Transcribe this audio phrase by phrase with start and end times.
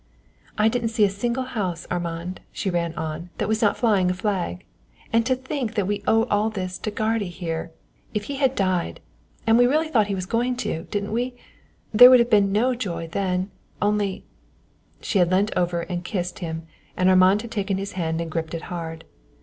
[0.57, 4.15] "I didn't see a single house, Armand," she ran on, "that was not flying a
[4.15, 4.65] flag.
[5.13, 7.71] And to think that we owe all this to guardy here.
[8.11, 8.99] If he had died,
[9.45, 11.35] and we really thought he was going to, didn't we?
[11.93, 14.25] there would have been no joy, then, only"
[15.01, 16.65] She had leant over and kissed him
[16.97, 19.05] and Armand had taken his hand and gripped it hard.